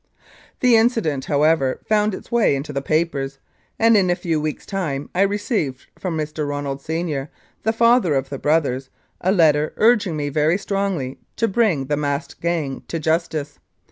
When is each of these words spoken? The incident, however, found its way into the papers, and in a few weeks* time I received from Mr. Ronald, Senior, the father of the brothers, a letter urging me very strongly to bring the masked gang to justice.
The 0.61 0.77
incident, 0.77 1.25
however, 1.25 1.79
found 1.87 2.15
its 2.15 2.31
way 2.31 2.55
into 2.55 2.73
the 2.73 2.81
papers, 2.81 3.37
and 3.77 3.95
in 3.95 4.09
a 4.09 4.15
few 4.15 4.41
weeks* 4.41 4.65
time 4.65 5.11
I 5.13 5.21
received 5.21 5.85
from 5.99 6.17
Mr. 6.17 6.49
Ronald, 6.49 6.81
Senior, 6.81 7.29
the 7.61 7.71
father 7.71 8.15
of 8.15 8.29
the 8.29 8.39
brothers, 8.39 8.89
a 9.23 9.31
letter 9.31 9.73
urging 9.77 10.17
me 10.17 10.29
very 10.29 10.57
strongly 10.57 11.19
to 11.35 11.47
bring 11.47 11.85
the 11.85 11.97
masked 11.97 12.41
gang 12.41 12.81
to 12.87 12.97
justice. 12.97 13.59